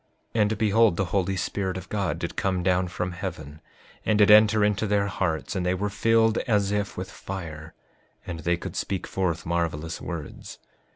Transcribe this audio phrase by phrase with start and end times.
[0.33, 3.61] 5:45 And behold, the Holy Spirit of God did come down from heaven,
[4.03, 7.75] and did enter into their hearts, and they were filled as if with fire,
[8.25, 10.57] and they could speak forth marvelous words.